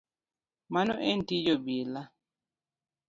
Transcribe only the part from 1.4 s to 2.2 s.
obila.